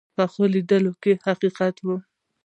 [0.15, 1.95] پخو لیدو کې حقیقت وي